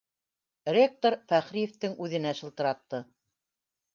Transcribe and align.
Ректор 0.77 1.17
Фәхриевтең 1.33 1.93
үҙенә 2.07 2.33
шылтыратты 2.41 3.05